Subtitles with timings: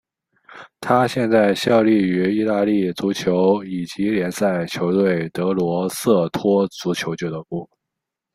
[0.79, 7.69] 他现在效力于意大利足球乙级联赛球队格罗瑟托足球俱乐部。